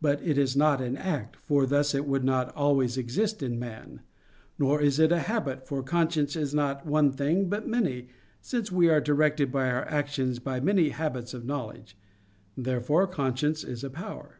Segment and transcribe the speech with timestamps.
[0.00, 4.00] But it is not an act; for thus it would not always exist in man.
[4.58, 8.08] Nor is it a habit; for conscience is not one thing but many,
[8.40, 11.94] since we are directed in our actions by many habits of knowledge.
[12.56, 14.38] Therefore conscience is a power.